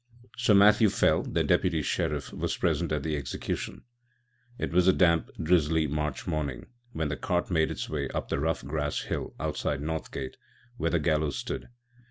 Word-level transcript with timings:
Sir 0.35 0.55
Matthew 0.55 0.89
Fell, 0.89 1.21
then 1.21 1.45
Deputy 1.45 1.83
Sheriff, 1.83 2.33
was 2.33 2.57
present 2.57 2.91
at 2.91 3.03
the 3.03 3.15
execution. 3.15 3.83
It 4.57 4.71
was 4.71 4.87
a 4.87 4.93
damp, 4.93 5.29
drizzly 5.39 5.85
March 5.85 6.25
morning 6.25 6.65
when 6.91 7.09
the 7.09 7.15
cart 7.15 7.51
made 7.51 7.69
its 7.69 7.87
way 7.87 8.07
up 8.09 8.29
the 8.29 8.39
rough 8.39 8.65
grass, 8.65 9.01
hill 9.01 9.35
outside 9.39 9.79
Northgate, 9.79 10.37
where 10.77 10.89
the 10.89 10.97
gallows 10.97 11.37
stood. 11.37 11.69